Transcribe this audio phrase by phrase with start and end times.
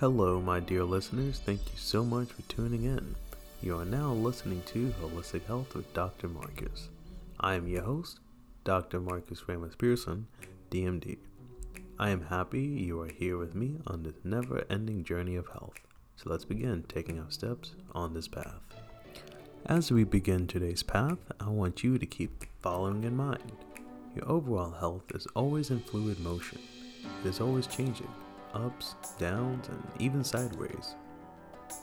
[0.00, 1.40] Hello, my dear listeners.
[1.44, 3.14] Thank you so much for tuning in.
[3.60, 6.26] You are now listening to Holistic Health with Dr.
[6.26, 6.88] Marcus.
[7.38, 8.18] I am your host,
[8.64, 8.98] Dr.
[8.98, 10.26] Marcus Ramos Pearson,
[10.70, 11.18] DMD.
[11.98, 15.76] I am happy you are here with me on this never ending journey of health.
[16.16, 18.62] So let's begin taking our steps on this path.
[19.66, 23.52] As we begin today's path, I want you to keep the following in mind.
[24.16, 26.58] Your overall health is always in fluid motion.
[27.22, 28.08] It is always changing,
[28.54, 30.94] ups, downs, and even sideways.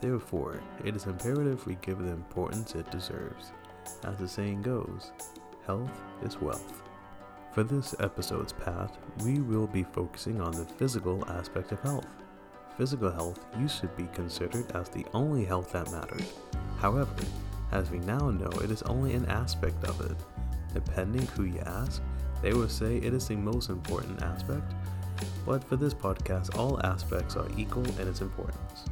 [0.00, 3.52] Therefore, it is imperative we give the importance it deserves.
[4.04, 5.12] As the saying goes,
[5.66, 5.90] health
[6.22, 6.82] is wealth.
[7.52, 12.06] For this episode's path, we will be focusing on the physical aspect of health.
[12.76, 16.26] Physical health used to be considered as the only health that mattered.
[16.78, 17.14] However,
[17.72, 20.16] as we now know, it is only an aspect of it.
[20.74, 22.02] Depending who you ask,
[22.42, 24.74] they will say it is the most important aspect,
[25.44, 28.84] but for this podcast, all aspects are equal in its importance.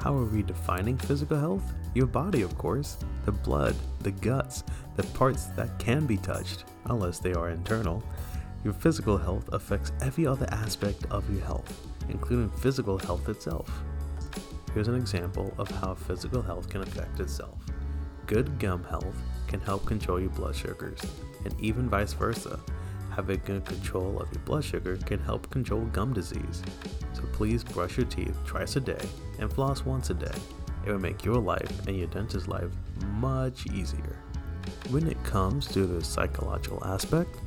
[0.00, 1.72] How are we defining physical health?
[1.94, 4.64] Your body, of course, the blood, the guts,
[4.96, 8.02] the parts that can be touched, unless they are internal.
[8.64, 13.70] Your physical health affects every other aspect of your health, including physical health itself.
[14.74, 17.58] Here's an example of how physical health can affect itself.
[18.26, 21.00] Good gum health can help control your blood sugars,
[21.44, 22.58] and even vice versa.
[23.16, 26.62] Having good control of your blood sugar can help control gum disease.
[27.12, 29.04] So please brush your teeth twice a day
[29.38, 30.34] and floss once a day.
[30.84, 32.70] It will make your life and your dentist's life
[33.14, 34.18] much easier.
[34.90, 37.40] When it comes to the psychological aspect,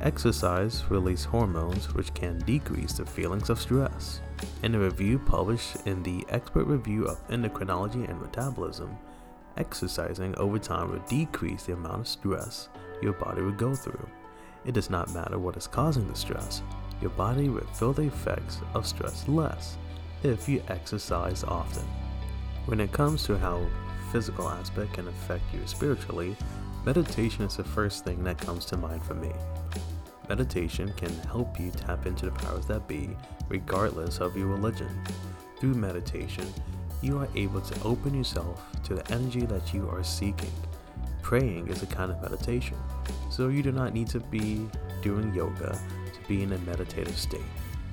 [0.00, 4.20] exercise releases hormones which can decrease the feelings of stress.
[4.62, 8.96] In a review published in the Expert Review of Endocrinology and Metabolism,
[9.56, 12.68] Exercising over time will decrease the amount of stress
[13.02, 14.08] your body will go through.
[14.64, 16.62] It does not matter what is causing the stress,
[17.00, 19.76] your body will feel the effects of stress less
[20.22, 21.84] if you exercise often.
[22.66, 23.66] When it comes to how
[24.12, 26.36] physical aspect can affect you spiritually,
[26.84, 29.32] meditation is the first thing that comes to mind for me.
[30.28, 33.16] Meditation can help you tap into the powers that be,
[33.48, 34.88] regardless of your religion.
[35.58, 36.46] Through meditation,
[37.02, 40.52] you are able to open yourself to the energy that you are seeking.
[41.22, 42.76] Praying is a kind of meditation,
[43.40, 44.68] so you do not need to be
[45.00, 45.72] doing yoga
[46.12, 47.40] to be in a meditative state.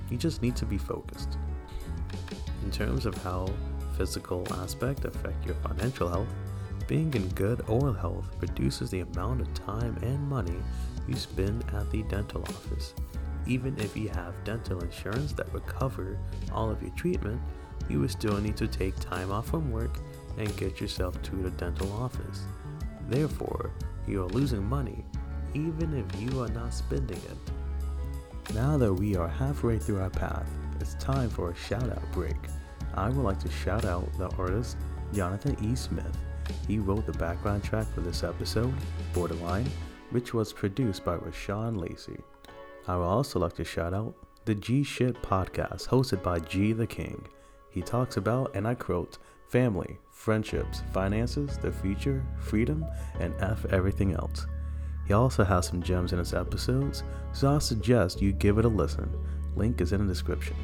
[0.10, 1.38] You just need to be focused.
[2.66, 3.48] In terms of how
[3.96, 6.28] physical aspect affect your financial health,
[6.86, 10.58] being in good oral health reduces the amount of time and money
[11.08, 12.94] you spend at the dental office.
[13.46, 16.20] Even if you have dental insurance that would cover
[16.52, 17.42] all of your treatment,
[17.88, 19.98] you will still need to take time off from work
[20.38, 22.42] and get yourself to the dental office.
[23.08, 23.72] Therefore,
[24.06, 25.06] you are losing money
[25.54, 28.54] even if you are not spending it.
[28.54, 30.50] Now that we are halfway through our path,
[30.80, 32.38] it's time for a shout out break.
[32.94, 34.78] I would like to shout out the artist
[35.14, 35.76] Jonathan E.
[35.76, 36.18] Smith.
[36.68, 38.74] He wrote the background track for this episode,
[39.14, 39.70] Borderline,
[40.12, 42.20] which was produced by Rashawn Lacey.
[42.88, 44.16] I would also like to shout out
[44.46, 47.28] the G Shit podcast hosted by G the King.
[47.70, 49.18] He talks about, and I quote,
[49.50, 52.86] family, friendships, finances, the future, freedom,
[53.20, 54.48] and F everything else.
[55.08, 58.70] He also has some gems in his episodes, so I suggest you give it a
[58.70, 59.10] listen.
[59.56, 60.56] Link is in the description.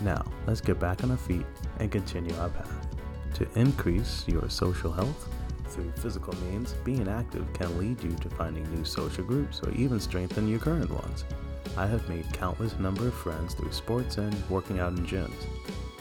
[0.00, 1.46] Now, let's get back on our feet
[1.78, 2.88] and continue our path.
[3.34, 5.28] To increase your social health
[5.68, 10.00] through physical means, being active can lead you to finding new social groups or even
[10.00, 11.24] strengthen your current ones.
[11.76, 15.46] I have made countless number of friends through sports and working out in gyms.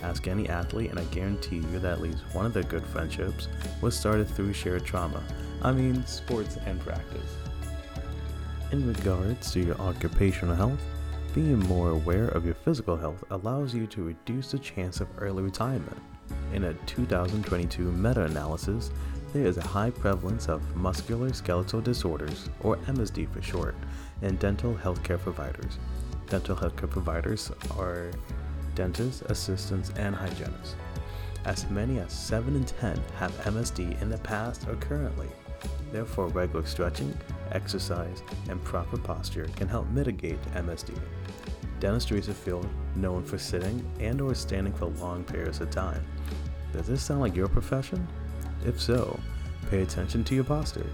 [0.01, 3.47] Ask any athlete and I guarantee you that at least one of their good friendships
[3.81, 5.21] was started through shared trauma.
[5.61, 7.35] I mean, sports and practice.
[8.71, 10.79] In regards to your occupational health,
[11.33, 15.43] being more aware of your physical health allows you to reduce the chance of early
[15.43, 15.97] retirement.
[16.53, 18.91] In a 2022 meta analysis,
[19.33, 23.75] there is a high prevalence of musculoskeletal disorders, or MSD for short,
[24.21, 25.77] in dental healthcare providers.
[26.27, 28.11] Dental healthcare providers are
[28.75, 30.75] dentists, assistants, and hygienists.
[31.45, 35.27] As many as 7 in 10 have MSD in the past or currently.
[35.91, 37.17] Therefore, regular stretching,
[37.51, 40.97] exercise, and proper posture can help mitigate MSD.
[41.79, 46.05] Dentistry is a field known for sitting and or standing for long periods of time.
[46.73, 48.07] Does this sound like your profession?
[48.65, 49.19] If so,
[49.69, 50.85] pay attention to your posture.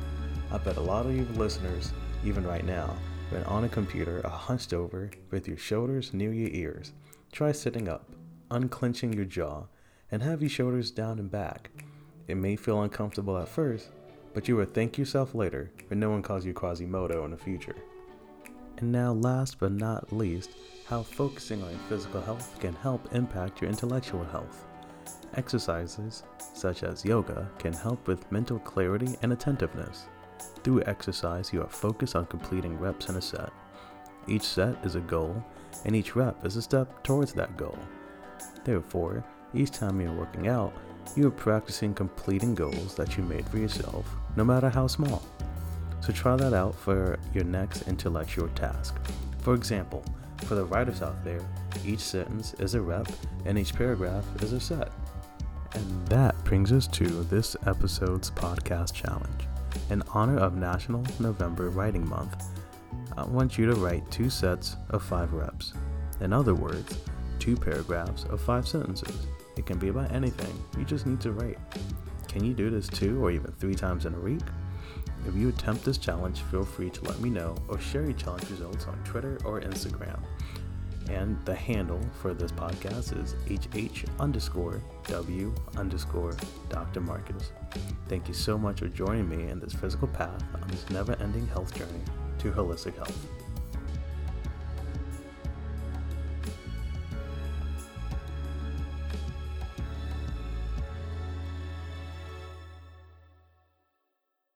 [0.52, 1.92] I bet a lot of you listeners,
[2.24, 2.96] even right now,
[3.30, 6.94] when on a computer are hunched over with your shoulders near your ears.
[7.32, 8.12] Try sitting up,
[8.52, 9.64] unclenching your jaw,
[10.12, 11.72] and have your shoulders down and back.
[12.28, 13.90] It may feel uncomfortable at first,
[14.36, 17.76] but you will thank yourself later when no one calls you Quasimodo in the future.
[18.78, 20.52] And now, last but not least,
[20.86, 24.66] how focusing on your physical health can help impact your intellectual health.
[25.36, 26.24] Exercises,
[26.54, 30.08] such as yoga, can help with mental clarity and attentiveness.
[30.64, 33.52] Through exercise, you are focused on completing reps in a set.
[34.28, 35.42] Each set is a goal,
[35.86, 37.78] and each rep is a step towards that goal.
[38.66, 39.24] Therefore,
[39.54, 40.74] each time you're working out,
[41.16, 44.06] you are practicing completing goals that you made for yourself,
[44.36, 45.24] no matter how small.
[46.02, 48.96] So try that out for your next intellectual task.
[49.40, 50.04] For example,
[50.44, 51.42] for the writers out there,
[51.86, 53.08] each sentence is a rep
[53.46, 54.92] and each paragraph is a set.
[55.74, 59.48] And that brings us to this episode's podcast challenge.
[59.90, 62.46] In honor of National November Writing Month,
[63.18, 65.74] I want you to write two sets of five reps.
[66.22, 66.98] In other words,
[67.40, 69.28] two paragraphs of five sentences.
[69.58, 71.58] It can be about anything, you just need to write.
[72.28, 74.42] Can you do this two or even three times in a week?
[75.28, 78.50] If you attempt this challenge, feel free to let me know or share your challenge
[78.50, 80.20] results on Twitter or Instagram.
[81.10, 86.36] And the handle for this podcast is HH underscore W underscore
[86.70, 87.02] Dr.
[87.02, 87.52] Marcus.
[88.08, 91.48] Thank you so much for joining me in this physical path on this never ending
[91.48, 92.02] health journey
[92.40, 93.45] to holistic health.